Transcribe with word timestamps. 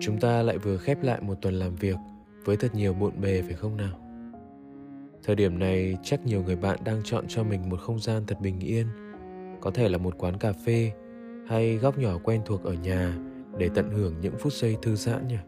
Chúng 0.00 0.20
ta 0.20 0.42
lại 0.42 0.58
vừa 0.58 0.76
khép 0.76 1.02
lại 1.02 1.20
một 1.20 1.34
tuần 1.42 1.54
làm 1.54 1.74
việc 1.74 1.96
với 2.44 2.56
thật 2.56 2.74
nhiều 2.74 2.94
bộn 2.94 3.20
bề 3.20 3.42
phải 3.42 3.54
không 3.54 3.76
nào? 3.76 4.00
Thời 5.22 5.36
điểm 5.36 5.58
này 5.58 5.96
chắc 6.02 6.26
nhiều 6.26 6.42
người 6.42 6.56
bạn 6.56 6.78
đang 6.84 7.00
chọn 7.04 7.24
cho 7.28 7.44
mình 7.44 7.68
một 7.70 7.80
không 7.80 7.98
gian 7.98 8.22
thật 8.26 8.40
bình 8.40 8.60
yên, 8.60 8.86
có 9.60 9.70
thể 9.70 9.88
là 9.88 9.98
một 9.98 10.14
quán 10.18 10.38
cà 10.38 10.52
phê 10.52 10.92
hay 11.48 11.76
góc 11.76 11.98
nhỏ 11.98 12.18
quen 12.24 12.42
thuộc 12.46 12.64
ở 12.64 12.72
nhà 12.72 13.18
để 13.58 13.70
tận 13.74 13.90
hưởng 13.90 14.20
những 14.20 14.34
phút 14.38 14.52
giây 14.52 14.76
thư 14.82 14.96
giãn 14.96 15.28
nhỉ. 15.28 15.38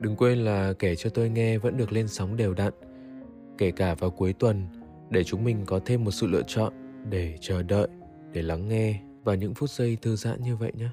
Đừng 0.00 0.16
quên 0.16 0.38
là 0.38 0.72
kể 0.78 0.96
cho 0.96 1.10
tôi 1.10 1.30
nghe 1.30 1.58
vẫn 1.58 1.76
được 1.76 1.92
lên 1.92 2.08
sóng 2.08 2.36
đều 2.36 2.54
đặn, 2.54 2.72
kể 3.58 3.70
cả 3.70 3.94
vào 3.94 4.10
cuối 4.10 4.32
tuần 4.32 4.66
để 5.10 5.24
chúng 5.24 5.44
mình 5.44 5.62
có 5.66 5.80
thêm 5.86 6.04
một 6.04 6.10
sự 6.10 6.26
lựa 6.26 6.42
chọn 6.42 6.72
để 7.10 7.36
chờ 7.40 7.62
đợi, 7.62 7.88
để 8.32 8.42
lắng 8.42 8.68
nghe 8.68 9.00
và 9.24 9.34
những 9.34 9.54
phút 9.54 9.70
giây 9.70 9.98
thư 10.02 10.16
giãn 10.16 10.42
như 10.42 10.56
vậy 10.56 10.72
nhé. 10.76 10.88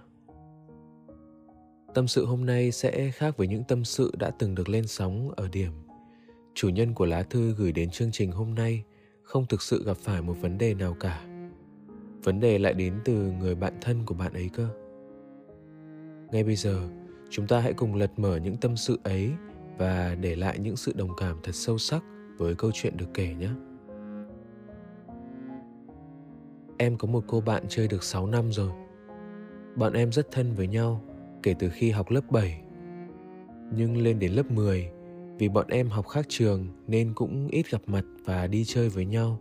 Tâm 1.96 2.08
sự 2.08 2.26
hôm 2.26 2.46
nay 2.46 2.72
sẽ 2.72 3.12
khác 3.12 3.38
với 3.38 3.48
những 3.48 3.64
tâm 3.64 3.84
sự 3.84 4.12
đã 4.20 4.30
từng 4.30 4.56
được 4.56 4.70
lên 4.70 4.88
sóng 4.88 5.32
ở 5.36 5.48
điểm. 5.48 5.72
Chủ 6.54 6.70
nhân 6.70 6.94
của 6.94 7.06
lá 7.06 7.24
thư 7.24 7.54
gửi 7.54 7.72
đến 7.72 7.90
chương 7.90 8.12
trình 8.12 8.32
hôm 8.32 8.56
nay 8.56 8.84
không 9.24 9.46
thực 9.46 9.62
sự 9.62 9.84
gặp 9.86 9.98
phải 9.98 10.22
một 10.22 10.34
vấn 10.42 10.58
đề 10.58 10.74
nào 10.74 10.96
cả. 11.00 11.26
Vấn 12.24 12.40
đề 12.40 12.60
lại 12.60 12.74
đến 12.74 12.94
từ 13.06 13.14
người 13.14 13.56
bạn 13.56 13.74
thân 13.82 14.06
của 14.06 14.16
bạn 14.16 14.34
ấy 14.34 14.50
cơ. 14.54 14.68
Ngay 16.32 16.44
bây 16.44 16.56
giờ, 16.56 16.90
chúng 17.30 17.48
ta 17.48 17.60
hãy 17.60 17.74
cùng 17.74 17.96
lật 17.96 18.12
mở 18.18 18.38
những 18.38 18.58
tâm 18.58 18.78
sự 18.78 19.00
ấy 19.04 19.32
và 19.78 20.16
để 20.16 20.36
lại 20.36 20.60
những 20.60 20.76
sự 20.76 20.94
đồng 20.96 21.16
cảm 21.18 21.38
thật 21.44 21.56
sâu 21.56 21.78
sắc 21.78 22.04
với 22.38 22.56
câu 22.56 22.72
chuyện 22.74 22.98
được 22.98 23.10
kể 23.14 23.34
nhé. 23.34 23.50
Em 26.78 26.98
có 26.98 27.08
một 27.08 27.24
cô 27.28 27.42
bạn 27.42 27.64
chơi 27.70 27.88
được 27.88 28.04
6 28.04 28.28
năm 28.28 28.52
rồi. 28.52 28.72
Bọn 29.76 29.94
em 29.94 30.12
rất 30.12 30.32
thân 30.32 30.54
với 30.54 30.68
nhau 30.68 31.15
kể 31.46 31.56
từ 31.60 31.70
khi 31.70 31.92
học 31.92 32.12
lớp 32.12 32.32
7. 32.32 32.62
Nhưng 33.76 33.98
lên 33.98 34.20
đến 34.20 34.32
lớp 34.32 34.52
10, 34.52 34.90
vì 35.38 35.50
bọn 35.50 35.68
em 35.68 35.90
học 35.90 36.08
khác 36.08 36.26
trường 36.30 36.68
nên 36.88 37.14
cũng 37.14 37.48
ít 37.48 37.72
gặp 37.72 37.82
mặt 37.88 38.06
và 38.26 38.48
đi 38.48 38.64
chơi 38.66 38.90
với 38.90 39.06
nhau. 39.06 39.40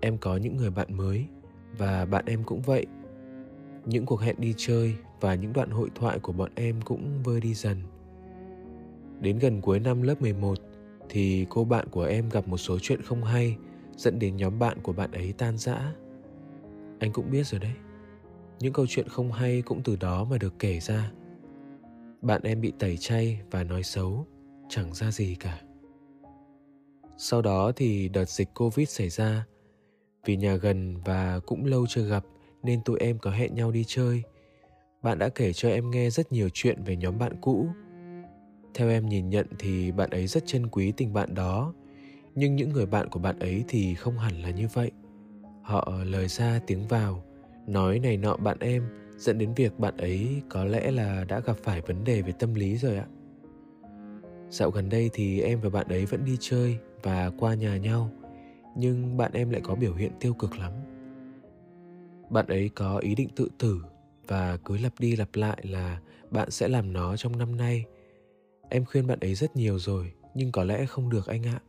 Em 0.00 0.18
có 0.18 0.36
những 0.36 0.56
người 0.56 0.70
bạn 0.70 0.96
mới 0.96 1.26
và 1.78 2.04
bạn 2.04 2.24
em 2.26 2.44
cũng 2.44 2.62
vậy. 2.62 2.86
Những 3.84 4.06
cuộc 4.06 4.20
hẹn 4.20 4.36
đi 4.38 4.54
chơi 4.56 4.94
và 5.20 5.34
những 5.34 5.52
đoạn 5.52 5.70
hội 5.70 5.90
thoại 5.94 6.18
của 6.18 6.32
bọn 6.32 6.50
em 6.54 6.80
cũng 6.84 7.22
vơi 7.24 7.40
đi 7.40 7.54
dần. 7.54 7.76
Đến 9.20 9.38
gần 9.38 9.60
cuối 9.60 9.80
năm 9.80 10.02
lớp 10.02 10.22
11 10.22 10.58
thì 11.08 11.46
cô 11.48 11.64
bạn 11.64 11.86
của 11.90 12.04
em 12.04 12.28
gặp 12.28 12.48
một 12.48 12.58
số 12.58 12.78
chuyện 12.78 13.02
không 13.02 13.24
hay 13.24 13.56
dẫn 13.96 14.18
đến 14.18 14.36
nhóm 14.36 14.58
bạn 14.58 14.78
của 14.82 14.92
bạn 14.92 15.12
ấy 15.12 15.34
tan 15.38 15.58
rã. 15.58 15.94
Anh 16.98 17.12
cũng 17.12 17.30
biết 17.30 17.46
rồi 17.46 17.60
đấy 17.60 17.72
những 18.60 18.72
câu 18.72 18.86
chuyện 18.88 19.08
không 19.08 19.32
hay 19.32 19.62
cũng 19.62 19.82
từ 19.82 19.96
đó 19.96 20.24
mà 20.24 20.38
được 20.38 20.54
kể 20.58 20.80
ra. 20.80 21.12
Bạn 22.22 22.42
em 22.42 22.60
bị 22.60 22.72
tẩy 22.78 22.96
chay 22.96 23.40
và 23.50 23.64
nói 23.64 23.82
xấu, 23.82 24.26
chẳng 24.68 24.94
ra 24.94 25.10
gì 25.10 25.36
cả. 25.40 25.60
Sau 27.16 27.42
đó 27.42 27.72
thì 27.76 28.08
đợt 28.08 28.28
dịch 28.28 28.48
covid 28.54 28.88
xảy 28.88 29.08
ra. 29.08 29.46
Vì 30.24 30.36
nhà 30.36 30.56
gần 30.56 30.96
và 31.04 31.40
cũng 31.46 31.64
lâu 31.64 31.86
chưa 31.86 32.02
gặp 32.02 32.24
nên 32.62 32.82
tụi 32.82 32.98
em 32.98 33.18
có 33.18 33.30
hẹn 33.30 33.54
nhau 33.54 33.70
đi 33.70 33.84
chơi. 33.86 34.22
Bạn 35.02 35.18
đã 35.18 35.28
kể 35.28 35.52
cho 35.52 35.68
em 35.68 35.90
nghe 35.90 36.10
rất 36.10 36.32
nhiều 36.32 36.48
chuyện 36.52 36.82
về 36.84 36.96
nhóm 36.96 37.18
bạn 37.18 37.32
cũ. 37.40 37.66
Theo 38.74 38.88
em 38.88 39.08
nhìn 39.08 39.30
nhận 39.30 39.46
thì 39.58 39.92
bạn 39.92 40.10
ấy 40.10 40.26
rất 40.26 40.46
trân 40.46 40.66
quý 40.66 40.92
tình 40.96 41.12
bạn 41.12 41.34
đó. 41.34 41.72
Nhưng 42.34 42.56
những 42.56 42.72
người 42.72 42.86
bạn 42.86 43.08
của 43.08 43.20
bạn 43.20 43.38
ấy 43.38 43.64
thì 43.68 43.94
không 43.94 44.18
hẳn 44.18 44.42
là 44.42 44.50
như 44.50 44.68
vậy. 44.72 44.90
Họ 45.62 45.92
lời 46.04 46.28
ra 46.28 46.60
tiếng 46.66 46.88
vào 46.88 47.22
nói 47.66 47.98
này 47.98 48.16
nọ 48.16 48.36
bạn 48.36 48.56
em, 48.60 48.88
dẫn 49.16 49.38
đến 49.38 49.54
việc 49.54 49.78
bạn 49.78 49.96
ấy 49.96 50.42
có 50.48 50.64
lẽ 50.64 50.90
là 50.90 51.24
đã 51.24 51.40
gặp 51.40 51.56
phải 51.56 51.80
vấn 51.80 52.04
đề 52.04 52.22
về 52.22 52.32
tâm 52.38 52.54
lý 52.54 52.76
rồi 52.76 52.96
ạ. 52.96 53.06
Dạo 54.50 54.70
gần 54.70 54.88
đây 54.88 55.10
thì 55.12 55.40
em 55.40 55.60
và 55.60 55.70
bạn 55.70 55.88
ấy 55.88 56.06
vẫn 56.06 56.24
đi 56.24 56.36
chơi 56.40 56.78
và 57.02 57.30
qua 57.38 57.54
nhà 57.54 57.76
nhau, 57.76 58.10
nhưng 58.76 59.16
bạn 59.16 59.32
em 59.32 59.50
lại 59.50 59.60
có 59.64 59.74
biểu 59.74 59.94
hiện 59.94 60.12
tiêu 60.20 60.34
cực 60.34 60.58
lắm. 60.58 60.72
Bạn 62.30 62.46
ấy 62.46 62.70
có 62.74 62.98
ý 62.98 63.14
định 63.14 63.28
tự 63.36 63.48
tử 63.58 63.82
và 64.26 64.56
cứ 64.64 64.78
lặp 64.78 64.92
đi 64.98 65.16
lặp 65.16 65.28
lại 65.34 65.58
là 65.62 66.00
bạn 66.30 66.50
sẽ 66.50 66.68
làm 66.68 66.92
nó 66.92 67.16
trong 67.16 67.38
năm 67.38 67.56
nay. 67.56 67.84
Em 68.68 68.84
khuyên 68.84 69.06
bạn 69.06 69.20
ấy 69.20 69.34
rất 69.34 69.56
nhiều 69.56 69.78
rồi, 69.78 70.12
nhưng 70.34 70.52
có 70.52 70.64
lẽ 70.64 70.86
không 70.86 71.10
được 71.10 71.26
anh 71.26 71.42
ạ. 71.42 71.60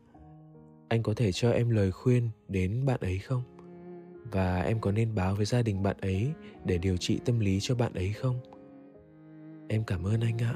Anh 0.89 1.03
có 1.03 1.13
thể 1.13 1.31
cho 1.31 1.51
em 1.51 1.69
lời 1.69 1.91
khuyên 1.91 2.29
đến 2.47 2.85
bạn 2.85 2.99
ấy 3.01 3.17
không? 3.19 3.43
Và 4.23 4.61
em 4.61 4.79
có 4.79 4.91
nên 4.91 5.15
báo 5.15 5.35
với 5.35 5.45
gia 5.45 5.61
đình 5.61 5.83
bạn 5.83 5.95
ấy 6.01 6.33
để 6.65 6.77
điều 6.77 6.97
trị 6.97 7.19
tâm 7.25 7.39
lý 7.39 7.59
cho 7.61 7.75
bạn 7.75 7.93
ấy 7.93 8.13
không? 8.13 8.39
Em 9.67 9.83
cảm 9.83 10.03
ơn 10.03 10.21
anh 10.21 10.37
ạ. 10.37 10.55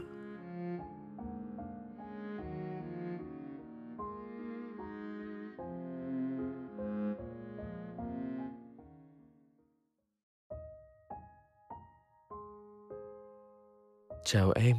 Chào 14.26 14.52
em. 14.52 14.76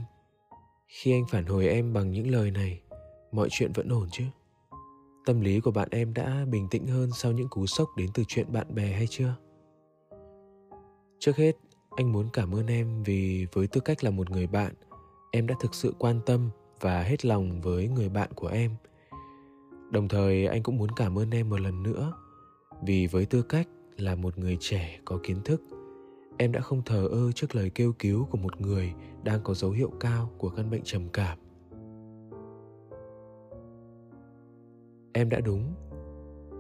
Khi 0.87 1.13
anh 1.13 1.25
phản 1.31 1.47
hồi 1.47 1.69
em 1.69 1.93
bằng 1.93 2.11
những 2.11 2.31
lời 2.31 2.51
này, 2.51 2.81
mọi 3.33 3.49
chuyện 3.51 3.73
vẫn 3.73 3.89
ổn 3.89 4.09
chứ? 4.13 4.25
Tâm 5.27 5.41
lý 5.41 5.61
của 5.61 5.71
bạn 5.71 5.89
em 5.91 6.15
đã 6.15 6.45
bình 6.51 6.69
tĩnh 6.71 6.87
hơn 6.87 7.11
sau 7.13 7.33
những 7.33 7.49
cú 7.49 7.67
sốc 7.67 7.89
đến 7.97 8.11
từ 8.15 8.23
chuyện 8.29 8.53
bạn 8.53 8.75
bè 8.75 8.93
hay 8.93 9.07
chưa? 9.07 9.35
Trước 11.19 11.37
hết, 11.37 11.57
anh 11.97 12.13
muốn 12.13 12.29
cảm 12.33 12.55
ơn 12.55 12.67
em 12.67 13.03
vì 13.03 13.47
với 13.53 13.67
tư 13.67 13.81
cách 13.81 14.05
là 14.05 14.11
một 14.11 14.31
người 14.31 14.47
bạn, 14.47 14.75
em 15.33 15.47
đã 15.47 15.55
thực 15.61 15.75
sự 15.75 15.95
quan 15.99 16.21
tâm 16.27 16.51
và 16.81 17.03
hết 17.03 17.25
lòng 17.25 17.61
với 17.61 17.89
người 17.89 18.09
bạn 18.09 18.31
của 18.35 18.49
em. 18.49 18.71
Đồng 19.91 20.09
thời, 20.09 20.47
anh 20.47 20.63
cũng 20.63 20.79
muốn 20.79 20.91
cảm 20.97 21.19
ơn 21.19 21.31
em 21.31 21.49
một 21.49 21.61
lần 21.61 21.83
nữa 21.83 22.13
vì 22.83 23.07
với 23.07 23.27
tư 23.27 23.43
cách 23.43 23.69
là 23.97 24.15
một 24.15 24.39
người 24.39 24.57
trẻ 24.61 25.01
có 25.05 25.19
kiến 25.23 25.37
thức, 25.45 25.63
em 26.39 26.53
đã 26.53 26.61
không 26.61 26.83
thờ 26.83 27.09
ơ 27.11 27.33
trước 27.33 27.55
lời 27.55 27.71
kêu 27.71 27.93
cứu 27.99 28.25
của 28.31 28.39
một 28.39 28.61
người 28.61 28.93
đang 29.25 29.41
có 29.43 29.55
dấu 29.55 29.71
hiệu 29.71 29.93
cao 30.01 30.31
của 30.39 30.49
căn 30.49 30.71
bệnh 30.71 30.83
trầm 30.85 31.09
cảm. 31.09 31.39
Em 35.16 35.28
đã 35.28 35.41
đúng. 35.41 35.75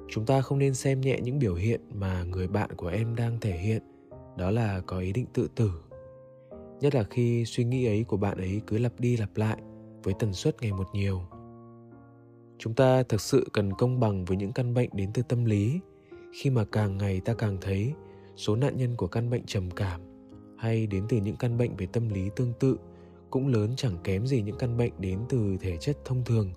Chúng 0.08 0.26
ta 0.26 0.40
không 0.40 0.58
nên 0.58 0.74
xem 0.74 1.00
nhẹ 1.00 1.20
những 1.22 1.38
biểu 1.38 1.54
hiện 1.54 1.80
mà 1.94 2.24
người 2.24 2.48
bạn 2.48 2.70
của 2.76 2.88
em 2.88 3.16
đang 3.16 3.40
thể 3.40 3.52
hiện. 3.58 3.82
Đó 4.36 4.50
là 4.50 4.80
có 4.86 4.98
ý 4.98 5.12
định 5.12 5.26
tự 5.32 5.48
tử. 5.56 5.70
Nhất 6.80 6.94
là 6.94 7.04
khi 7.10 7.44
suy 7.44 7.64
nghĩ 7.64 7.86
ấy 7.86 8.04
của 8.04 8.16
bạn 8.16 8.38
ấy 8.38 8.60
cứ 8.66 8.78
lặp 8.78 9.00
đi 9.00 9.16
lặp 9.16 9.36
lại 9.36 9.56
với 10.02 10.14
tần 10.18 10.32
suất 10.32 10.62
ngày 10.62 10.72
một 10.72 10.86
nhiều. 10.92 11.22
Chúng 12.58 12.74
ta 12.74 13.02
thực 13.02 13.20
sự 13.20 13.48
cần 13.52 13.72
công 13.72 14.00
bằng 14.00 14.24
với 14.24 14.36
những 14.36 14.52
căn 14.52 14.74
bệnh 14.74 14.90
đến 14.92 15.10
từ 15.14 15.22
tâm 15.22 15.44
lý. 15.44 15.80
Khi 16.32 16.50
mà 16.50 16.64
càng 16.72 16.98
ngày 16.98 17.20
ta 17.24 17.34
càng 17.34 17.58
thấy 17.60 17.92
số 18.36 18.56
nạn 18.56 18.76
nhân 18.76 18.96
của 18.96 19.06
căn 19.06 19.30
bệnh 19.30 19.46
trầm 19.46 19.70
cảm 19.70 20.00
hay 20.58 20.86
đến 20.86 21.04
từ 21.08 21.16
những 21.16 21.36
căn 21.36 21.58
bệnh 21.58 21.76
về 21.76 21.86
tâm 21.86 22.08
lý 22.08 22.30
tương 22.36 22.52
tự 22.60 22.76
cũng 23.30 23.48
lớn 23.48 23.70
chẳng 23.76 23.96
kém 24.04 24.26
gì 24.26 24.42
những 24.42 24.58
căn 24.58 24.76
bệnh 24.76 24.92
đến 24.98 25.20
từ 25.28 25.56
thể 25.60 25.76
chất 25.76 25.96
thông 26.04 26.24
thường 26.24 26.50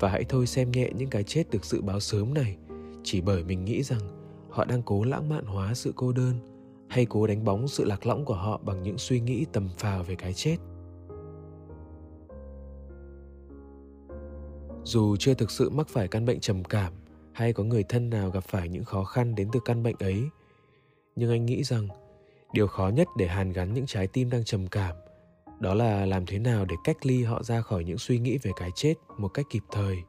và 0.00 0.08
hãy 0.08 0.24
thôi 0.28 0.46
xem 0.46 0.70
nhẹ 0.70 0.90
những 0.96 1.10
cái 1.10 1.22
chết 1.22 1.50
được 1.50 1.64
dự 1.64 1.82
báo 1.82 2.00
sớm 2.00 2.34
này. 2.34 2.56
Chỉ 3.02 3.20
bởi 3.20 3.44
mình 3.44 3.64
nghĩ 3.64 3.82
rằng 3.82 4.00
họ 4.50 4.64
đang 4.64 4.82
cố 4.82 5.04
lãng 5.04 5.28
mạn 5.28 5.44
hóa 5.44 5.74
sự 5.74 5.92
cô 5.96 6.12
đơn, 6.12 6.34
hay 6.88 7.06
cố 7.06 7.26
đánh 7.26 7.44
bóng 7.44 7.68
sự 7.68 7.84
lạc 7.84 8.06
lõng 8.06 8.24
của 8.24 8.34
họ 8.34 8.60
bằng 8.64 8.82
những 8.82 8.98
suy 8.98 9.20
nghĩ 9.20 9.44
tầm 9.52 9.68
phào 9.78 10.02
về 10.02 10.14
cái 10.14 10.32
chết. 10.32 10.56
Dù 14.84 15.16
chưa 15.16 15.34
thực 15.34 15.50
sự 15.50 15.70
mắc 15.70 15.88
phải 15.88 16.08
căn 16.08 16.26
bệnh 16.26 16.40
trầm 16.40 16.64
cảm, 16.64 16.92
hay 17.32 17.52
có 17.52 17.64
người 17.64 17.82
thân 17.82 18.10
nào 18.10 18.30
gặp 18.30 18.44
phải 18.44 18.68
những 18.68 18.84
khó 18.84 19.04
khăn 19.04 19.34
đến 19.34 19.48
từ 19.52 19.60
căn 19.64 19.82
bệnh 19.82 19.96
ấy, 19.98 20.22
nhưng 21.16 21.30
anh 21.30 21.46
nghĩ 21.46 21.64
rằng 21.64 21.88
điều 22.52 22.66
khó 22.66 22.88
nhất 22.88 23.08
để 23.16 23.26
hàn 23.26 23.52
gắn 23.52 23.74
những 23.74 23.86
trái 23.86 24.06
tim 24.06 24.30
đang 24.30 24.44
trầm 24.44 24.66
cảm 24.66 24.96
đó 25.60 25.74
là 25.74 26.06
làm 26.06 26.26
thế 26.26 26.38
nào 26.38 26.64
để 26.64 26.76
cách 26.84 27.06
ly 27.06 27.22
họ 27.22 27.42
ra 27.42 27.60
khỏi 27.60 27.84
những 27.84 27.98
suy 27.98 28.18
nghĩ 28.18 28.38
về 28.42 28.50
cái 28.56 28.70
chết 28.74 28.94
một 29.18 29.28
cách 29.28 29.46
kịp 29.50 29.62
thời? 29.72 30.02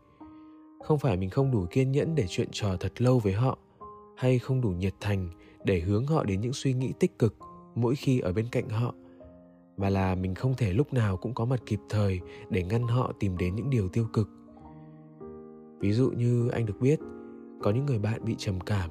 Không 0.84 1.00
phải 1.00 1.18
mình 1.18 1.30
không 1.30 1.52
đủ 1.52 1.66
kiên 1.72 1.92
nhẫn 1.92 2.16
để 2.16 2.26
chuyện 2.30 2.48
trò 2.52 2.78
thật 2.80 3.02
lâu 3.02 3.20
với 3.20 3.34
họ, 3.34 3.58
hay 4.18 4.40
không 4.40 4.62
đủ 4.62 4.70
nhiệt 4.70 4.94
thành 5.00 5.30
để 5.64 5.80
hướng 5.80 6.06
họ 6.06 6.24
đến 6.24 6.42
những 6.42 6.54
suy 6.54 6.74
nghĩ 6.74 6.94
tích 7.00 7.20
cực 7.20 7.36
mỗi 7.76 7.96
khi 7.96 8.20
ở 8.20 8.34
bên 8.34 8.46
cạnh 8.52 8.70
họ, 8.70 8.94
mà 9.78 9.90
là 9.90 10.16
mình 10.16 10.36
không 10.36 10.54
thể 10.56 10.74
lúc 10.74 10.94
nào 10.94 11.18
cũng 11.18 11.34
có 11.34 11.46
mặt 11.46 11.60
kịp 11.66 11.80
thời 11.90 12.20
để 12.50 12.64
ngăn 12.64 12.88
họ 12.88 13.14
tìm 13.20 13.38
đến 13.38 13.56
những 13.56 13.70
điều 13.70 13.90
tiêu 13.90 14.08
cực. 14.14 14.30
Ví 15.80 15.92
dụ 15.92 16.10
như 16.10 16.50
anh 16.50 16.66
được 16.66 16.82
biết, 16.82 17.00
có 17.64 17.72
những 17.72 17.86
người 17.86 18.00
bạn 18.00 18.26
bị 18.26 18.36
trầm 18.38 18.60
cảm, 18.60 18.90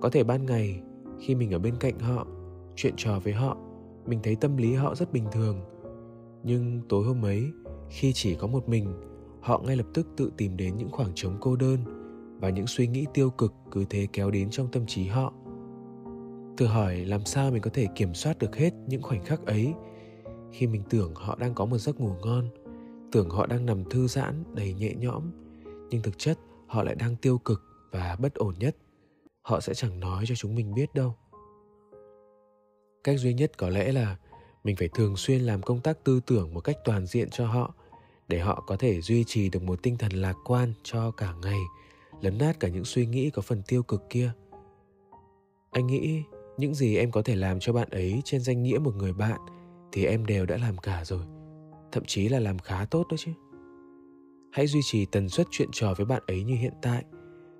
có 0.00 0.10
thể 0.10 0.24
ban 0.24 0.46
ngày 0.46 0.82
khi 1.20 1.34
mình 1.34 1.50
ở 1.50 1.58
bên 1.58 1.74
cạnh 1.80 1.98
họ, 1.98 2.26
chuyện 2.76 2.94
trò 2.96 3.18
với 3.18 3.32
họ, 3.32 3.56
mình 4.06 4.20
thấy 4.22 4.36
tâm 4.36 4.56
lý 4.56 4.74
họ 4.74 4.94
rất 4.94 5.12
bình 5.12 5.24
thường 5.32 5.60
nhưng 6.42 6.80
tối 6.88 7.04
hôm 7.04 7.24
ấy, 7.24 7.52
khi 7.90 8.12
chỉ 8.12 8.34
có 8.34 8.46
một 8.46 8.68
mình, 8.68 9.00
họ 9.40 9.58
ngay 9.58 9.76
lập 9.76 9.86
tức 9.94 10.06
tự 10.16 10.32
tìm 10.36 10.56
đến 10.56 10.78
những 10.78 10.90
khoảng 10.90 11.12
trống 11.14 11.36
cô 11.40 11.56
đơn 11.56 11.78
và 12.40 12.50
những 12.50 12.66
suy 12.66 12.86
nghĩ 12.86 13.06
tiêu 13.14 13.30
cực 13.30 13.52
cứ 13.70 13.84
thế 13.90 14.08
kéo 14.12 14.30
đến 14.30 14.50
trong 14.50 14.68
tâm 14.72 14.86
trí 14.86 15.06
họ. 15.06 15.32
Tự 16.56 16.66
hỏi 16.66 16.96
làm 16.96 17.24
sao 17.24 17.50
mình 17.50 17.62
có 17.62 17.70
thể 17.74 17.86
kiểm 17.94 18.14
soát 18.14 18.38
được 18.38 18.56
hết 18.56 18.74
những 18.86 19.02
khoảnh 19.02 19.24
khắc 19.24 19.46
ấy. 19.46 19.74
Khi 20.52 20.66
mình 20.66 20.82
tưởng 20.90 21.14
họ 21.14 21.36
đang 21.40 21.54
có 21.54 21.64
một 21.64 21.78
giấc 21.78 22.00
ngủ 22.00 22.10
ngon, 22.24 22.48
tưởng 23.12 23.30
họ 23.30 23.46
đang 23.46 23.66
nằm 23.66 23.84
thư 23.90 24.06
giãn, 24.06 24.44
đầy 24.54 24.74
nhẹ 24.74 24.94
nhõm, 24.94 25.30
nhưng 25.90 26.02
thực 26.02 26.18
chất 26.18 26.38
họ 26.66 26.82
lại 26.82 26.94
đang 26.94 27.16
tiêu 27.16 27.38
cực 27.38 27.62
và 27.90 28.16
bất 28.20 28.34
ổn 28.34 28.54
nhất. 28.58 28.76
Họ 29.42 29.60
sẽ 29.60 29.74
chẳng 29.74 30.00
nói 30.00 30.24
cho 30.26 30.34
chúng 30.34 30.54
mình 30.54 30.74
biết 30.74 30.94
đâu. 30.94 31.14
Cách 33.04 33.18
duy 33.18 33.34
nhất 33.34 33.58
có 33.58 33.68
lẽ 33.68 33.92
là 33.92 34.16
mình 34.64 34.76
phải 34.76 34.88
thường 34.88 35.16
xuyên 35.16 35.40
làm 35.40 35.62
công 35.62 35.80
tác 35.80 36.04
tư 36.04 36.20
tưởng 36.26 36.54
một 36.54 36.60
cách 36.60 36.76
toàn 36.84 37.06
diện 37.06 37.30
cho 37.30 37.46
họ, 37.46 37.74
để 38.28 38.38
họ 38.38 38.64
có 38.66 38.76
thể 38.76 39.00
duy 39.00 39.24
trì 39.24 39.48
được 39.48 39.62
một 39.62 39.82
tinh 39.82 39.96
thần 39.98 40.12
lạc 40.12 40.36
quan 40.44 40.72
cho 40.82 41.10
cả 41.10 41.34
ngày, 41.42 41.60
lấn 42.20 42.38
nát 42.38 42.60
cả 42.60 42.68
những 42.68 42.84
suy 42.84 43.06
nghĩ 43.06 43.30
có 43.30 43.42
phần 43.42 43.62
tiêu 43.68 43.82
cực 43.82 44.02
kia. 44.10 44.32
Anh 45.70 45.86
nghĩ 45.86 46.22
những 46.56 46.74
gì 46.74 46.96
em 46.96 47.10
có 47.10 47.22
thể 47.22 47.36
làm 47.36 47.60
cho 47.60 47.72
bạn 47.72 47.88
ấy 47.90 48.22
trên 48.24 48.40
danh 48.40 48.62
nghĩa 48.62 48.78
một 48.78 48.94
người 48.96 49.12
bạn 49.12 49.40
thì 49.92 50.04
em 50.04 50.26
đều 50.26 50.46
đã 50.46 50.56
làm 50.56 50.78
cả 50.78 51.04
rồi, 51.04 51.22
thậm 51.92 52.04
chí 52.04 52.28
là 52.28 52.40
làm 52.40 52.58
khá 52.58 52.84
tốt 52.84 53.06
đó 53.10 53.16
chứ. 53.18 53.32
Hãy 54.52 54.66
duy 54.66 54.80
trì 54.84 55.06
tần 55.06 55.28
suất 55.28 55.46
chuyện 55.50 55.68
trò 55.72 55.94
với 55.94 56.06
bạn 56.06 56.22
ấy 56.26 56.42
như 56.44 56.54
hiện 56.54 56.72
tại, 56.82 57.04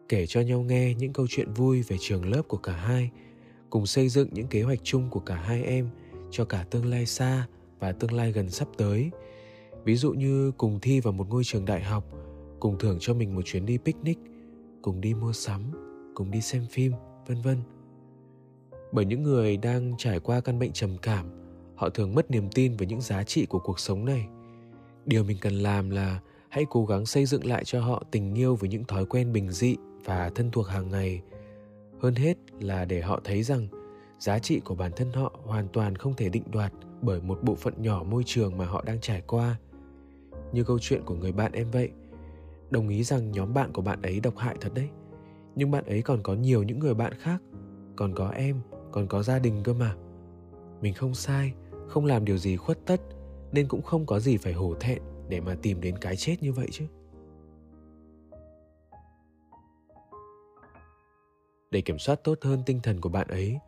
kể 0.09 0.27
cho 0.27 0.41
nhau 0.41 0.63
nghe 0.63 0.95
những 0.95 1.13
câu 1.13 1.27
chuyện 1.31 1.53
vui 1.53 1.83
về 1.83 1.97
trường 2.01 2.31
lớp 2.31 2.43
của 2.49 2.57
cả 2.57 2.73
hai, 2.73 3.11
cùng 3.71 3.87
xây 3.87 4.09
dựng 4.09 4.29
những 4.33 4.47
kế 4.47 4.63
hoạch 4.63 4.79
chung 4.83 5.11
của 5.11 5.21
cả 5.21 5.35
hai 5.35 5.63
em 5.63 5.89
cho 6.31 6.45
cả 6.45 6.65
tương 6.71 6.87
lai 6.87 7.07
xa 7.07 7.47
và 7.79 7.93
tương 7.93 8.13
lai 8.13 8.33
gần 8.33 8.51
sắp 8.51 8.69
tới. 8.77 9.11
Ví 9.85 9.97
dụ 9.97 10.13
như 10.13 10.53
cùng 10.57 10.79
thi 10.81 11.01
vào 11.01 11.13
một 11.13 11.27
ngôi 11.31 11.45
trường 11.45 11.65
đại 11.65 11.83
học, 11.83 12.05
cùng 12.61 12.79
thưởng 12.79 12.97
cho 13.01 13.15
mình 13.15 13.35
một 13.35 13.43
chuyến 13.45 13.67
đi 13.67 13.79
picnic, 13.79 14.19
cùng 14.83 15.01
đi 15.01 15.15
mua 15.15 15.33
sắm, 15.33 15.63
cùng 16.15 16.31
đi 16.31 16.41
xem 16.41 16.67
phim, 16.71 16.93
vân 17.27 17.43
vân. 17.43 17.57
Bởi 18.93 19.05
những 19.05 19.23
người 19.23 19.57
đang 19.57 19.95
trải 19.99 20.21
qua 20.21 20.41
căn 20.41 20.59
bệnh 20.59 20.73
trầm 20.73 20.91
cảm, 21.03 21.27
họ 21.77 21.91
thường 21.91 22.15
mất 22.15 22.31
niềm 22.31 22.49
tin 22.55 22.77
với 22.77 22.87
những 22.87 23.01
giá 23.01 23.25
trị 23.25 23.47
của 23.47 23.59
cuộc 23.59 23.81
sống 23.81 24.05
này. 24.05 24.27
Điều 25.07 25.25
mình 25.25 25.37
cần 25.41 25.53
làm 25.53 25.91
là 25.91 26.21
hãy 26.49 26.65
cố 26.71 26.87
gắng 26.87 27.07
xây 27.07 27.27
dựng 27.27 27.47
lại 27.47 27.65
cho 27.65 27.81
họ 27.81 28.03
tình 28.11 28.35
yêu 28.35 28.57
với 28.57 28.69
những 28.69 28.85
thói 28.85 29.07
quen 29.07 29.33
bình 29.33 29.51
dị 29.51 29.77
và 30.05 30.31
thân 30.35 30.51
thuộc 30.51 30.67
hàng 30.67 30.91
ngày. 30.91 31.23
Hơn 32.01 32.15
hết 32.15 32.35
là 32.61 32.85
để 32.85 33.01
họ 33.01 33.21
thấy 33.25 33.43
rằng 33.43 33.69
giá 34.21 34.39
trị 34.39 34.61
của 34.61 34.75
bản 34.75 34.93
thân 34.97 35.13
họ 35.13 35.33
hoàn 35.45 35.69
toàn 35.69 35.97
không 35.97 36.15
thể 36.15 36.29
định 36.29 36.43
đoạt 36.53 36.73
bởi 37.03 37.21
một 37.21 37.39
bộ 37.43 37.55
phận 37.55 37.83
nhỏ 37.83 38.03
môi 38.03 38.23
trường 38.27 38.59
mà 38.59 38.67
họ 38.67 38.83
đang 38.87 39.01
trải 39.01 39.23
qua. 39.27 39.57
Như 40.53 40.65
câu 40.65 40.79
chuyện 40.79 41.03
của 41.05 41.15
người 41.15 41.33
bạn 41.33 41.53
em 41.53 41.71
vậy, 41.71 41.91
đồng 42.71 42.89
ý 42.89 43.05
rằng 43.05 43.33
nhóm 43.33 43.55
bạn 43.55 43.73
của 43.73 43.83
bạn 43.83 44.03
ấy 44.03 44.21
độc 44.21 44.37
hại 44.37 44.57
thật 44.61 44.75
đấy. 44.75 44.89
Nhưng 45.55 45.71
bạn 45.71 45.85
ấy 45.87 46.03
còn 46.03 46.23
có 46.23 46.35
nhiều 46.35 46.63
những 46.63 46.79
người 46.79 46.95
bạn 46.95 47.13
khác, 47.19 47.43
còn 47.97 48.15
có 48.15 48.29
em, 48.29 48.61
còn 48.93 49.07
có 49.07 49.23
gia 49.23 49.39
đình 49.39 49.61
cơ 49.65 49.73
mà. 49.73 49.95
Mình 50.81 50.95
không 50.95 51.15
sai, 51.15 51.53
không 51.89 52.05
làm 52.05 52.25
điều 52.25 52.39
gì 52.39 52.57
khuất 52.57 52.79
tất, 52.87 53.01
nên 53.53 53.69
cũng 53.69 53.83
không 53.83 54.07
có 54.07 54.21
gì 54.21 54.37
phải 54.37 54.53
hổ 54.53 54.75
thẹn 54.81 55.03
để 55.29 55.41
mà 55.41 55.57
tìm 55.63 55.81
đến 55.81 55.99
cái 55.99 56.17
chết 56.17 56.37
như 56.41 56.53
vậy 56.53 56.69
chứ. 56.73 56.87
Để 61.71 61.81
kiểm 61.81 61.99
soát 61.99 62.25
tốt 62.25 62.39
hơn 62.43 62.63
tinh 62.67 62.81
thần 62.83 63.01
của 63.01 63.09
bạn 63.09 63.29
ấy 63.29 63.59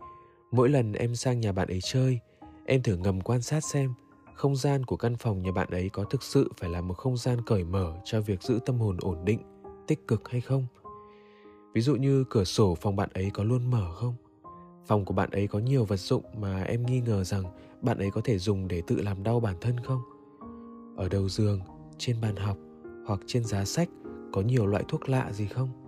mỗi 0.53 0.69
lần 0.69 0.93
em 0.93 1.15
sang 1.15 1.41
nhà 1.41 1.53
bạn 1.53 1.69
ấy 1.69 1.81
chơi, 1.83 2.19
em 2.67 2.83
thử 2.83 2.97
ngầm 2.97 3.21
quan 3.21 3.43
sát 3.43 3.61
xem 3.65 3.95
không 4.35 4.57
gian 4.57 4.85
của 4.85 4.97
căn 4.97 5.17
phòng 5.17 5.43
nhà 5.43 5.53
bạn 5.53 5.69
ấy 5.71 5.89
có 5.89 6.05
thực 6.05 6.23
sự 6.23 6.51
phải 6.59 6.71
là 6.71 6.81
một 6.81 6.95
không 6.95 7.17
gian 7.17 7.39
cởi 7.47 7.65
mở 7.65 7.95
cho 8.05 8.21
việc 8.21 8.43
giữ 8.43 8.59
tâm 8.67 8.79
hồn 8.79 8.97
ổn 9.01 9.25
định, 9.25 9.41
tích 9.87 10.09
cực 10.09 10.29
hay 10.29 10.41
không. 10.41 10.67
Ví 11.75 11.81
dụ 11.81 11.97
như 11.97 12.25
cửa 12.31 12.45
sổ 12.45 12.75
phòng 12.75 12.97
bạn 12.97 13.09
ấy 13.15 13.31
có 13.35 13.45
luôn 13.45 13.71
mở 13.71 13.93
không? 13.95 14.15
Phòng 14.87 15.05
của 15.05 15.15
bạn 15.15 15.31
ấy 15.31 15.47
có 15.47 15.59
nhiều 15.59 15.85
vật 15.85 15.97
dụng 15.97 16.25
mà 16.41 16.63
em 16.63 16.87
nghi 16.87 17.01
ngờ 17.01 17.25
rằng 17.25 17.45
bạn 17.83 17.99
ấy 17.99 18.11
có 18.11 18.21
thể 18.25 18.39
dùng 18.39 18.69
để 18.69 18.83
tự 18.87 19.03
làm 19.03 19.23
đau 19.23 19.41
bản 19.41 19.57
thân 19.61 19.81
không? 19.81 20.01
Ở 20.97 21.09
đầu 21.09 21.29
giường, 21.29 21.61
trên 21.99 22.21
bàn 22.21 22.37
học 22.37 22.57
hoặc 23.07 23.21
trên 23.27 23.45
giá 23.45 23.65
sách 23.65 23.89
có 24.33 24.41
nhiều 24.41 24.67
loại 24.67 24.85
thuốc 24.89 25.09
lạ 25.09 25.33
gì 25.33 25.47
không? 25.47 25.82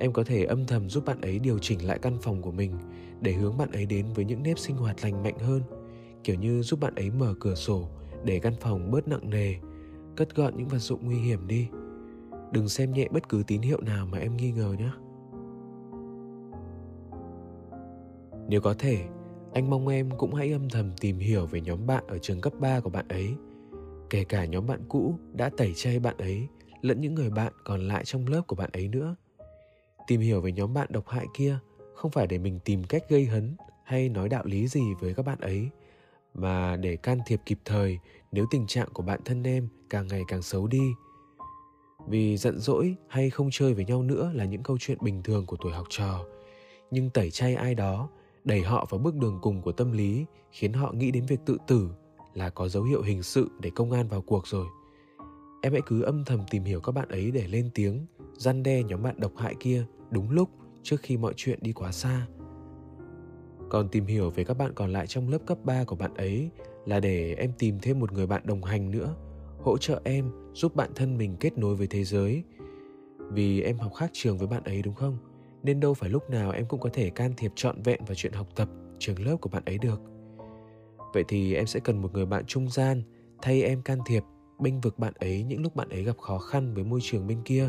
Em 0.00 0.12
có 0.12 0.24
thể 0.24 0.44
âm 0.44 0.66
thầm 0.66 0.88
giúp 0.88 1.04
bạn 1.04 1.20
ấy 1.20 1.38
điều 1.38 1.58
chỉnh 1.58 1.86
lại 1.86 1.98
căn 1.98 2.18
phòng 2.22 2.42
của 2.42 2.52
mình 2.52 2.72
để 3.20 3.32
hướng 3.32 3.58
bạn 3.58 3.72
ấy 3.72 3.86
đến 3.86 4.06
với 4.14 4.24
những 4.24 4.42
nếp 4.42 4.58
sinh 4.58 4.76
hoạt 4.76 5.04
lành 5.04 5.22
mạnh 5.22 5.38
hơn. 5.38 5.62
Kiểu 6.24 6.36
như 6.36 6.62
giúp 6.62 6.80
bạn 6.80 6.94
ấy 6.94 7.10
mở 7.10 7.34
cửa 7.40 7.54
sổ 7.54 7.88
để 8.24 8.38
căn 8.38 8.52
phòng 8.60 8.90
bớt 8.90 9.08
nặng 9.08 9.30
nề, 9.30 9.54
cất 10.16 10.34
gọn 10.34 10.56
những 10.56 10.68
vật 10.68 10.78
dụng 10.78 11.00
nguy 11.02 11.16
hiểm 11.16 11.46
đi. 11.46 11.68
Đừng 12.52 12.68
xem 12.68 12.92
nhẹ 12.92 13.08
bất 13.10 13.28
cứ 13.28 13.42
tín 13.46 13.62
hiệu 13.62 13.80
nào 13.80 14.06
mà 14.06 14.18
em 14.18 14.36
nghi 14.36 14.52
ngờ 14.52 14.74
nhé. 14.78 14.90
Nếu 18.48 18.60
có 18.60 18.74
thể, 18.78 19.04
anh 19.52 19.70
mong 19.70 19.88
em 19.88 20.10
cũng 20.18 20.34
hãy 20.34 20.52
âm 20.52 20.68
thầm 20.68 20.90
tìm 21.00 21.18
hiểu 21.18 21.46
về 21.46 21.60
nhóm 21.60 21.86
bạn 21.86 22.04
ở 22.08 22.18
trường 22.18 22.40
cấp 22.40 22.52
3 22.60 22.80
của 22.80 22.90
bạn 22.90 23.08
ấy, 23.08 23.34
kể 24.10 24.24
cả 24.24 24.44
nhóm 24.44 24.66
bạn 24.66 24.80
cũ 24.88 25.14
đã 25.32 25.50
tẩy 25.56 25.72
chay 25.74 25.98
bạn 25.98 26.16
ấy 26.18 26.48
lẫn 26.82 27.00
những 27.00 27.14
người 27.14 27.30
bạn 27.30 27.52
còn 27.64 27.80
lại 27.80 28.04
trong 28.04 28.26
lớp 28.26 28.42
của 28.46 28.56
bạn 28.56 28.70
ấy 28.72 28.88
nữa 28.88 29.16
tìm 30.06 30.20
hiểu 30.20 30.40
về 30.40 30.52
nhóm 30.52 30.74
bạn 30.74 30.88
độc 30.90 31.08
hại 31.08 31.26
kia 31.34 31.58
không 31.94 32.10
phải 32.10 32.26
để 32.26 32.38
mình 32.38 32.60
tìm 32.64 32.84
cách 32.84 33.02
gây 33.08 33.26
hấn 33.26 33.56
hay 33.84 34.08
nói 34.08 34.28
đạo 34.28 34.44
lý 34.46 34.68
gì 34.68 34.82
với 35.00 35.14
các 35.14 35.26
bạn 35.26 35.40
ấy, 35.40 35.68
mà 36.34 36.76
để 36.76 36.96
can 36.96 37.18
thiệp 37.26 37.40
kịp 37.46 37.58
thời 37.64 37.98
nếu 38.32 38.46
tình 38.50 38.66
trạng 38.66 38.88
của 38.92 39.02
bạn 39.02 39.20
thân 39.24 39.42
em 39.42 39.68
càng 39.90 40.06
ngày 40.06 40.22
càng 40.28 40.42
xấu 40.42 40.66
đi. 40.66 40.92
Vì 42.08 42.36
giận 42.36 42.58
dỗi 42.58 42.96
hay 43.08 43.30
không 43.30 43.48
chơi 43.52 43.74
với 43.74 43.84
nhau 43.84 44.02
nữa 44.02 44.32
là 44.34 44.44
những 44.44 44.62
câu 44.62 44.78
chuyện 44.80 44.98
bình 45.00 45.22
thường 45.22 45.46
của 45.46 45.56
tuổi 45.56 45.72
học 45.72 45.86
trò, 45.90 46.24
nhưng 46.90 47.10
tẩy 47.10 47.30
chay 47.30 47.54
ai 47.54 47.74
đó, 47.74 48.08
đẩy 48.44 48.62
họ 48.62 48.86
vào 48.90 48.98
bước 48.98 49.14
đường 49.14 49.38
cùng 49.42 49.62
của 49.62 49.72
tâm 49.72 49.92
lý 49.92 50.24
khiến 50.52 50.72
họ 50.72 50.92
nghĩ 50.92 51.10
đến 51.10 51.26
việc 51.26 51.40
tự 51.46 51.56
tử 51.66 51.90
là 52.34 52.50
có 52.50 52.68
dấu 52.68 52.82
hiệu 52.82 53.02
hình 53.02 53.22
sự 53.22 53.50
để 53.60 53.70
công 53.74 53.92
an 53.92 54.08
vào 54.08 54.22
cuộc 54.22 54.46
rồi. 54.46 54.66
Em 55.62 55.72
hãy 55.72 55.82
cứ 55.86 56.02
âm 56.02 56.24
thầm 56.24 56.40
tìm 56.50 56.64
hiểu 56.64 56.80
các 56.80 56.92
bạn 56.92 57.08
ấy 57.08 57.30
để 57.30 57.46
lên 57.46 57.70
tiếng 57.74 58.06
răn 58.40 58.62
đe 58.62 58.82
nhóm 58.82 59.02
bạn 59.02 59.20
độc 59.20 59.32
hại 59.36 59.54
kia 59.60 59.84
đúng 60.10 60.30
lúc 60.30 60.50
trước 60.82 60.96
khi 61.00 61.16
mọi 61.16 61.32
chuyện 61.36 61.58
đi 61.62 61.72
quá 61.72 61.92
xa 61.92 62.26
còn 63.70 63.88
tìm 63.88 64.06
hiểu 64.06 64.30
về 64.30 64.44
các 64.44 64.58
bạn 64.58 64.72
còn 64.74 64.92
lại 64.92 65.06
trong 65.06 65.28
lớp 65.28 65.38
cấp 65.46 65.58
3 65.64 65.84
của 65.84 65.96
bạn 65.96 66.14
ấy 66.14 66.50
là 66.86 67.00
để 67.00 67.34
em 67.34 67.52
tìm 67.58 67.78
thêm 67.82 68.00
một 68.00 68.12
người 68.12 68.26
bạn 68.26 68.42
đồng 68.44 68.64
hành 68.64 68.90
nữa, 68.90 69.14
hỗ 69.62 69.78
trợ 69.78 70.00
em 70.04 70.30
giúp 70.54 70.76
bạn 70.76 70.90
thân 70.94 71.18
mình 71.18 71.36
kết 71.40 71.58
nối 71.58 71.74
với 71.76 71.86
thế 71.86 72.04
giới. 72.04 72.44
Vì 73.32 73.60
em 73.60 73.78
học 73.78 73.94
khác 73.94 74.10
trường 74.12 74.38
với 74.38 74.48
bạn 74.48 74.64
ấy 74.64 74.82
đúng 74.82 74.94
không? 74.94 75.18
Nên 75.62 75.80
đâu 75.80 75.94
phải 75.94 76.10
lúc 76.10 76.30
nào 76.30 76.50
em 76.50 76.66
cũng 76.68 76.80
có 76.80 76.90
thể 76.92 77.10
can 77.10 77.32
thiệp 77.36 77.52
trọn 77.54 77.82
vẹn 77.82 78.04
vào 78.04 78.14
chuyện 78.14 78.32
học 78.32 78.48
tập, 78.56 78.68
trường 78.98 79.26
lớp 79.26 79.36
của 79.40 79.50
bạn 79.50 79.62
ấy 79.66 79.78
được. 79.78 80.00
Vậy 81.14 81.24
thì 81.28 81.54
em 81.54 81.66
sẽ 81.66 81.80
cần 81.80 82.02
một 82.02 82.12
người 82.12 82.26
bạn 82.26 82.44
trung 82.46 82.70
gian 82.70 83.02
thay 83.42 83.62
em 83.62 83.82
can 83.82 83.98
thiệp, 84.06 84.22
bênh 84.60 84.80
vực 84.80 84.98
bạn 84.98 85.12
ấy 85.20 85.42
những 85.42 85.62
lúc 85.62 85.76
bạn 85.76 85.88
ấy 85.88 86.04
gặp 86.04 86.18
khó 86.18 86.38
khăn 86.38 86.74
với 86.74 86.84
môi 86.84 87.00
trường 87.02 87.26
bên 87.26 87.42
kia. 87.44 87.68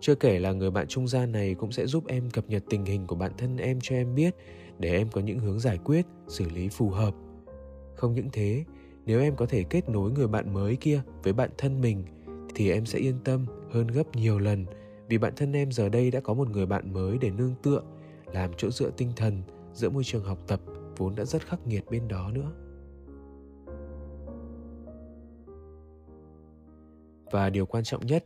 Chưa 0.00 0.14
kể 0.14 0.38
là 0.38 0.52
người 0.52 0.70
bạn 0.70 0.86
trung 0.88 1.08
gian 1.08 1.32
này 1.32 1.54
cũng 1.54 1.72
sẽ 1.72 1.86
giúp 1.86 2.04
em 2.06 2.30
cập 2.30 2.48
nhật 2.48 2.62
tình 2.70 2.84
hình 2.84 3.06
của 3.06 3.16
bản 3.16 3.32
thân 3.38 3.56
em 3.56 3.78
cho 3.82 3.96
em 3.96 4.14
biết, 4.14 4.34
để 4.78 4.96
em 4.96 5.08
có 5.12 5.20
những 5.20 5.38
hướng 5.38 5.60
giải 5.60 5.78
quyết, 5.84 6.06
xử 6.28 6.48
lý 6.48 6.68
phù 6.68 6.90
hợp. 6.90 7.14
Không 7.94 8.14
những 8.14 8.28
thế, 8.32 8.64
nếu 9.06 9.20
em 9.20 9.36
có 9.36 9.46
thể 9.46 9.64
kết 9.70 9.88
nối 9.88 10.10
người 10.10 10.28
bạn 10.28 10.52
mới 10.52 10.76
kia 10.76 11.02
với 11.22 11.32
bạn 11.32 11.50
thân 11.58 11.80
mình, 11.80 12.04
thì 12.54 12.70
em 12.70 12.86
sẽ 12.86 12.98
yên 12.98 13.18
tâm 13.24 13.46
hơn 13.70 13.86
gấp 13.86 14.16
nhiều 14.16 14.38
lần, 14.38 14.66
vì 15.08 15.18
bạn 15.18 15.32
thân 15.36 15.52
em 15.52 15.72
giờ 15.72 15.88
đây 15.88 16.10
đã 16.10 16.20
có 16.20 16.34
một 16.34 16.50
người 16.50 16.66
bạn 16.66 16.92
mới 16.92 17.18
để 17.18 17.30
nương 17.30 17.54
tựa, 17.62 17.82
làm 18.32 18.50
chỗ 18.56 18.70
dựa 18.70 18.90
tinh 18.90 19.12
thần 19.16 19.42
giữa 19.72 19.90
môi 19.90 20.04
trường 20.04 20.24
học 20.24 20.38
tập 20.46 20.60
vốn 20.96 21.14
đã 21.14 21.24
rất 21.24 21.46
khắc 21.46 21.66
nghiệt 21.66 21.84
bên 21.90 22.08
đó 22.08 22.30
nữa. 22.30 22.52
Và 27.30 27.50
điều 27.50 27.66
quan 27.66 27.84
trọng 27.84 28.06
nhất 28.06 28.24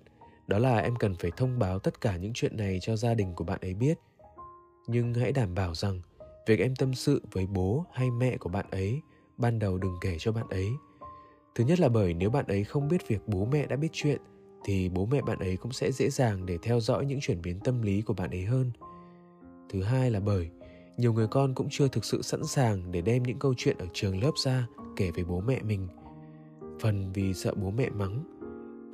đó 0.53 0.59
là 0.59 0.79
em 0.79 0.97
cần 0.97 1.15
phải 1.15 1.31
thông 1.37 1.59
báo 1.59 1.79
tất 1.79 2.01
cả 2.01 2.17
những 2.17 2.33
chuyện 2.35 2.57
này 2.57 2.79
cho 2.81 2.97
gia 2.97 3.15
đình 3.15 3.35
của 3.35 3.45
bạn 3.45 3.59
ấy 3.61 3.75
biết. 3.75 3.99
Nhưng 4.87 5.15
hãy 5.15 5.33
đảm 5.33 5.55
bảo 5.55 5.75
rằng, 5.75 6.01
việc 6.47 6.61
em 6.61 6.77
tâm 6.77 6.95
sự 6.95 7.23
với 7.33 7.47
bố 7.47 7.85
hay 7.93 8.11
mẹ 8.11 8.37
của 8.37 8.49
bạn 8.49 8.67
ấy 8.71 9.01
ban 9.39 9.59
đầu 9.59 9.79
đừng 9.79 9.95
kể 10.01 10.17
cho 10.19 10.33
bạn 10.33 10.47
ấy. 10.51 10.69
Thứ 11.55 11.65
nhất 11.65 11.81
là 11.81 11.89
bởi 11.89 12.15
nếu 12.15 12.31
bạn 12.31 12.47
ấy 12.47 12.65
không 12.65 12.89
biết 12.89 13.09
việc 13.09 13.21
bố 13.27 13.45
mẹ 13.45 13.67
đã 13.67 13.77
biết 13.77 13.89
chuyện, 13.93 14.21
thì 14.65 14.89
bố 14.89 15.07
mẹ 15.07 15.23
bạn 15.23 15.39
ấy 15.39 15.57
cũng 15.57 15.73
sẽ 15.73 15.93
dễ 15.93 16.11
dàng 16.11 16.47
để 16.47 16.59
theo 16.63 16.81
dõi 16.81 17.07
những 17.07 17.21
chuyển 17.21 17.43
biến 17.43 17.61
tâm 17.61 17.83
lý 17.83 18.03
của 18.03 18.15
bạn 18.15 18.31
ấy 18.31 18.45
hơn. 18.45 18.71
Thứ 19.71 19.83
hai 19.83 20.11
là 20.11 20.21
bởi 20.21 20.51
nhiều 20.97 21.13
người 21.13 21.27
con 21.27 21.55
cũng 21.55 21.69
chưa 21.71 21.89
thực 21.89 22.05
sự 22.05 22.23
sẵn 22.23 22.45
sàng 22.45 22.93
để 22.93 23.01
đem 23.01 23.23
những 23.23 23.39
câu 23.39 23.55
chuyện 23.57 23.79
ở 23.79 23.87
trường 23.93 24.23
lớp 24.23 24.33
ra 24.45 24.67
kể 24.97 25.11
về 25.11 25.25
bố 25.25 25.41
mẹ 25.41 25.63
mình. 25.63 25.89
Phần 26.81 27.13
vì 27.13 27.35
sợ 27.35 27.55
bố 27.55 27.71
mẹ 27.71 27.91
mắng 27.91 28.42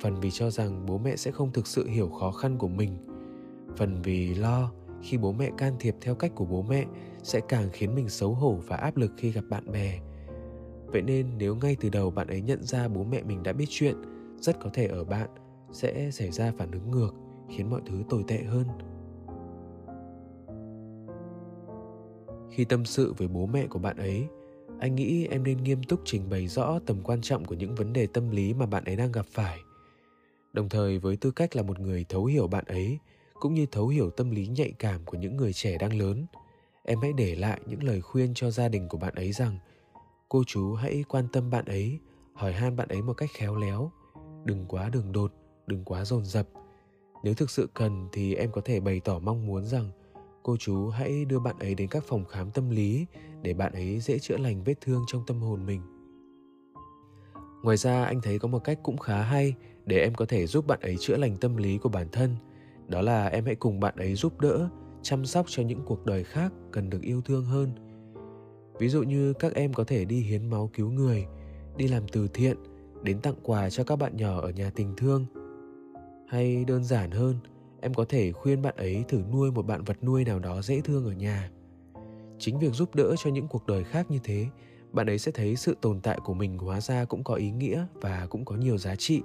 phần 0.01 0.19
vì 0.19 0.31
cho 0.31 0.49
rằng 0.49 0.85
bố 0.85 0.97
mẹ 0.97 1.15
sẽ 1.15 1.31
không 1.31 1.51
thực 1.51 1.67
sự 1.67 1.87
hiểu 1.87 2.09
khó 2.09 2.31
khăn 2.31 2.57
của 2.57 2.67
mình. 2.67 2.97
Phần 3.77 4.01
vì 4.01 4.35
lo 4.35 4.71
khi 5.01 5.17
bố 5.17 5.31
mẹ 5.31 5.51
can 5.57 5.73
thiệp 5.79 5.95
theo 6.01 6.15
cách 6.15 6.31
của 6.35 6.45
bố 6.45 6.61
mẹ 6.61 6.85
sẽ 7.23 7.39
càng 7.47 7.69
khiến 7.73 7.95
mình 7.95 8.09
xấu 8.09 8.33
hổ 8.33 8.53
và 8.67 8.75
áp 8.75 8.97
lực 8.97 9.11
khi 9.17 9.31
gặp 9.31 9.43
bạn 9.49 9.71
bè. 9.71 9.99
Vậy 10.87 11.01
nên 11.01 11.27
nếu 11.37 11.55
ngay 11.55 11.77
từ 11.79 11.89
đầu 11.89 12.11
bạn 12.11 12.27
ấy 12.27 12.41
nhận 12.41 12.63
ra 12.63 12.87
bố 12.87 13.03
mẹ 13.03 13.23
mình 13.23 13.43
đã 13.43 13.53
biết 13.53 13.65
chuyện, 13.69 13.95
rất 14.39 14.59
có 14.59 14.69
thể 14.73 14.87
ở 14.87 15.03
bạn 15.03 15.29
sẽ 15.71 16.11
xảy 16.11 16.31
ra 16.31 16.53
phản 16.57 16.71
ứng 16.71 16.91
ngược, 16.91 17.11
khiến 17.49 17.69
mọi 17.69 17.81
thứ 17.85 18.03
tồi 18.09 18.23
tệ 18.27 18.43
hơn. 18.43 18.67
Khi 22.51 22.65
tâm 22.65 22.85
sự 22.85 23.13
với 23.17 23.27
bố 23.27 23.45
mẹ 23.45 23.67
của 23.67 23.79
bạn 23.79 23.97
ấy, 23.97 24.27
anh 24.79 24.95
nghĩ 24.95 25.27
em 25.27 25.43
nên 25.43 25.57
nghiêm 25.57 25.83
túc 25.83 25.99
trình 26.05 26.29
bày 26.29 26.47
rõ 26.47 26.79
tầm 26.85 26.97
quan 27.03 27.21
trọng 27.21 27.45
của 27.45 27.55
những 27.55 27.75
vấn 27.75 27.93
đề 27.93 28.07
tâm 28.07 28.29
lý 28.29 28.53
mà 28.53 28.65
bạn 28.65 28.83
ấy 28.83 28.95
đang 28.95 29.11
gặp 29.11 29.25
phải 29.31 29.59
đồng 30.53 30.69
thời 30.69 30.99
với 30.99 31.17
tư 31.17 31.31
cách 31.31 31.55
là 31.55 31.63
một 31.63 31.79
người 31.79 32.05
thấu 32.09 32.25
hiểu 32.25 32.47
bạn 32.47 32.65
ấy, 32.65 32.99
cũng 33.33 33.53
như 33.53 33.65
thấu 33.65 33.87
hiểu 33.87 34.09
tâm 34.09 34.31
lý 34.31 34.47
nhạy 34.47 34.73
cảm 34.79 35.05
của 35.05 35.17
những 35.17 35.37
người 35.37 35.53
trẻ 35.53 35.77
đang 35.77 35.97
lớn, 35.97 36.25
em 36.83 36.99
hãy 37.01 37.13
để 37.13 37.35
lại 37.35 37.61
những 37.65 37.83
lời 37.83 38.01
khuyên 38.01 38.33
cho 38.33 38.51
gia 38.51 38.67
đình 38.67 38.87
của 38.87 38.97
bạn 38.97 39.15
ấy 39.15 39.31
rằng, 39.31 39.57
cô 40.29 40.43
chú 40.47 40.73
hãy 40.73 41.03
quan 41.07 41.27
tâm 41.33 41.49
bạn 41.49 41.65
ấy, 41.65 41.99
hỏi 42.33 42.53
han 42.53 42.75
bạn 42.75 42.87
ấy 42.87 43.01
một 43.01 43.13
cách 43.13 43.29
khéo 43.33 43.55
léo. 43.55 43.91
Đừng 44.45 44.65
quá 44.67 44.89
đường 44.89 45.11
đột, 45.11 45.33
đừng 45.67 45.83
quá 45.83 46.05
dồn 46.05 46.25
dập. 46.25 46.47
Nếu 47.23 47.33
thực 47.33 47.49
sự 47.49 47.69
cần 47.73 48.07
thì 48.11 48.35
em 48.35 48.51
có 48.51 48.61
thể 48.61 48.79
bày 48.79 48.99
tỏ 48.99 49.19
mong 49.19 49.47
muốn 49.47 49.65
rằng, 49.65 49.91
cô 50.43 50.57
chú 50.57 50.89
hãy 50.89 51.25
đưa 51.25 51.39
bạn 51.39 51.59
ấy 51.59 51.75
đến 51.75 51.87
các 51.87 52.03
phòng 52.07 52.25
khám 52.25 52.51
tâm 52.51 52.69
lý 52.69 53.05
để 53.41 53.53
bạn 53.53 53.73
ấy 53.73 53.99
dễ 53.99 54.19
chữa 54.19 54.37
lành 54.37 54.63
vết 54.63 54.81
thương 54.81 55.03
trong 55.07 55.23
tâm 55.27 55.39
hồn 55.41 55.65
mình. 55.65 55.81
Ngoài 57.63 57.77
ra, 57.77 58.03
anh 58.03 58.21
thấy 58.21 58.39
có 58.39 58.47
một 58.47 58.63
cách 58.63 58.79
cũng 58.83 58.97
khá 58.97 59.21
hay 59.21 59.55
để 59.89 59.99
em 59.99 60.15
có 60.15 60.25
thể 60.25 60.47
giúp 60.47 60.67
bạn 60.67 60.79
ấy 60.81 60.97
chữa 60.99 61.17
lành 61.17 61.37
tâm 61.37 61.57
lý 61.57 61.77
của 61.77 61.89
bản 61.89 62.07
thân. 62.11 62.35
Đó 62.87 63.01
là 63.01 63.27
em 63.27 63.45
hãy 63.45 63.55
cùng 63.55 63.79
bạn 63.79 63.95
ấy 63.97 64.15
giúp 64.15 64.39
đỡ, 64.39 64.69
chăm 65.01 65.25
sóc 65.25 65.45
cho 65.49 65.63
những 65.63 65.81
cuộc 65.85 66.05
đời 66.05 66.23
khác 66.23 66.53
cần 66.71 66.89
được 66.89 67.01
yêu 67.01 67.21
thương 67.21 67.45
hơn. 67.45 67.71
Ví 68.79 68.89
dụ 68.89 69.03
như 69.03 69.33
các 69.33 69.53
em 69.53 69.73
có 69.73 69.83
thể 69.83 70.05
đi 70.05 70.21
hiến 70.21 70.49
máu 70.49 70.69
cứu 70.73 70.91
người, 70.91 71.25
đi 71.77 71.87
làm 71.87 72.07
từ 72.07 72.27
thiện, 72.27 72.57
đến 73.03 73.21
tặng 73.21 73.35
quà 73.43 73.69
cho 73.69 73.83
các 73.83 73.95
bạn 73.95 74.17
nhỏ 74.17 74.41
ở 74.41 74.49
nhà 74.49 74.71
tình 74.75 74.93
thương. 74.97 75.25
Hay 76.27 76.65
đơn 76.65 76.83
giản 76.83 77.11
hơn, 77.11 77.35
em 77.81 77.93
có 77.93 78.05
thể 78.09 78.31
khuyên 78.31 78.61
bạn 78.61 78.75
ấy 78.77 79.03
thử 79.07 79.21
nuôi 79.31 79.51
một 79.51 79.67
bạn 79.67 79.83
vật 79.83 80.03
nuôi 80.03 80.23
nào 80.23 80.39
đó 80.39 80.61
dễ 80.61 80.81
thương 80.81 81.05
ở 81.05 81.11
nhà. 81.11 81.51
Chính 82.39 82.59
việc 82.59 82.73
giúp 82.73 82.95
đỡ 82.95 83.15
cho 83.17 83.29
những 83.29 83.47
cuộc 83.47 83.67
đời 83.67 83.83
khác 83.83 84.11
như 84.11 84.19
thế, 84.23 84.47
bạn 84.91 85.09
ấy 85.09 85.19
sẽ 85.19 85.31
thấy 85.31 85.55
sự 85.55 85.75
tồn 85.81 86.01
tại 86.01 86.19
của 86.23 86.33
mình 86.33 86.57
hóa 86.57 86.81
ra 86.81 87.05
cũng 87.05 87.23
có 87.23 87.33
ý 87.33 87.51
nghĩa 87.51 87.85
và 87.93 88.27
cũng 88.29 88.45
có 88.45 88.55
nhiều 88.55 88.77
giá 88.77 88.95
trị 88.95 89.21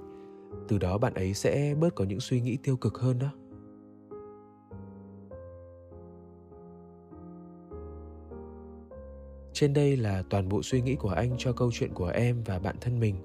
từ 0.67 0.77
đó 0.77 0.97
bạn 0.97 1.13
ấy 1.13 1.33
sẽ 1.33 1.75
bớt 1.79 1.95
có 1.95 2.05
những 2.05 2.19
suy 2.19 2.41
nghĩ 2.41 2.57
tiêu 2.63 2.77
cực 2.77 2.97
hơn 2.97 3.19
đó. 3.19 3.31
Trên 9.53 9.73
đây 9.73 9.97
là 9.97 10.23
toàn 10.29 10.49
bộ 10.49 10.61
suy 10.63 10.81
nghĩ 10.81 10.95
của 10.95 11.09
anh 11.09 11.35
cho 11.37 11.53
câu 11.53 11.71
chuyện 11.73 11.93
của 11.93 12.07
em 12.07 12.43
và 12.45 12.59
bạn 12.59 12.75
thân 12.81 12.99
mình. 12.99 13.15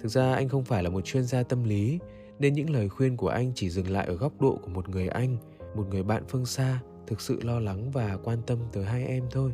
Thực 0.00 0.08
ra 0.08 0.34
anh 0.34 0.48
không 0.48 0.64
phải 0.64 0.82
là 0.82 0.90
một 0.90 1.00
chuyên 1.00 1.24
gia 1.24 1.42
tâm 1.42 1.64
lý, 1.64 1.98
nên 2.38 2.54
những 2.54 2.70
lời 2.70 2.88
khuyên 2.88 3.16
của 3.16 3.28
anh 3.28 3.52
chỉ 3.54 3.70
dừng 3.70 3.90
lại 3.90 4.06
ở 4.06 4.14
góc 4.14 4.40
độ 4.40 4.58
của 4.62 4.68
một 4.68 4.88
người 4.88 5.08
anh, 5.08 5.36
một 5.76 5.84
người 5.90 6.02
bạn 6.02 6.22
phương 6.28 6.46
xa, 6.46 6.80
thực 7.06 7.20
sự 7.20 7.40
lo 7.42 7.60
lắng 7.60 7.90
và 7.90 8.18
quan 8.24 8.38
tâm 8.46 8.58
tới 8.72 8.84
hai 8.84 9.06
em 9.06 9.24
thôi. 9.30 9.52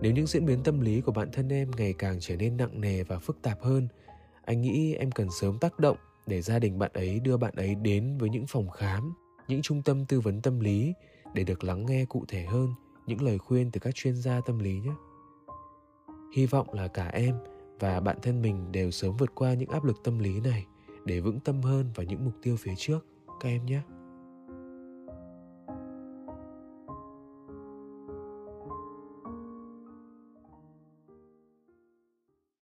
Nếu 0.00 0.12
những 0.12 0.26
diễn 0.26 0.46
biến 0.46 0.62
tâm 0.62 0.80
lý 0.80 1.00
của 1.00 1.12
bản 1.12 1.28
thân 1.32 1.48
em 1.48 1.70
ngày 1.76 1.92
càng 1.98 2.16
trở 2.20 2.36
nên 2.36 2.56
nặng 2.56 2.80
nề 2.80 3.02
và 3.02 3.18
phức 3.18 3.42
tạp 3.42 3.62
hơn 3.62 3.88
anh 4.44 4.60
nghĩ 4.60 4.94
em 4.94 5.10
cần 5.10 5.28
sớm 5.40 5.58
tác 5.58 5.78
động 5.78 5.96
để 6.26 6.42
gia 6.42 6.58
đình 6.58 6.78
bạn 6.78 6.90
ấy 6.94 7.20
đưa 7.20 7.36
bạn 7.36 7.54
ấy 7.56 7.74
đến 7.74 8.18
với 8.18 8.30
những 8.30 8.46
phòng 8.46 8.70
khám, 8.70 9.14
những 9.48 9.62
trung 9.62 9.82
tâm 9.82 10.04
tư 10.06 10.20
vấn 10.20 10.42
tâm 10.42 10.60
lý 10.60 10.92
để 11.34 11.44
được 11.44 11.64
lắng 11.64 11.86
nghe 11.86 12.04
cụ 12.04 12.24
thể 12.28 12.44
hơn 12.44 12.68
những 13.06 13.22
lời 13.22 13.38
khuyên 13.38 13.70
từ 13.70 13.80
các 13.80 13.94
chuyên 13.94 14.16
gia 14.16 14.40
tâm 14.40 14.58
lý 14.58 14.80
nhé. 14.80 14.92
Hy 16.34 16.46
vọng 16.46 16.72
là 16.72 16.88
cả 16.88 17.08
em 17.08 17.34
và 17.80 18.00
bạn 18.00 18.16
thân 18.22 18.42
mình 18.42 18.72
đều 18.72 18.90
sớm 18.90 19.16
vượt 19.16 19.34
qua 19.34 19.54
những 19.54 19.68
áp 19.68 19.84
lực 19.84 19.96
tâm 20.04 20.18
lý 20.18 20.40
này 20.40 20.66
để 21.04 21.20
vững 21.20 21.40
tâm 21.40 21.62
hơn 21.62 21.86
vào 21.94 22.06
những 22.06 22.24
mục 22.24 22.34
tiêu 22.42 22.56
phía 22.58 22.74
trước. 22.76 23.06
Các 23.40 23.48
em 23.48 23.66
nhé. 23.66 23.80